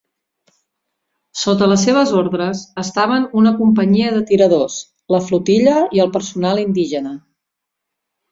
[1.41, 4.79] Sota les seves ordres estaven una companyia de tiradors,
[5.17, 7.13] la flotilla i el personal indígena.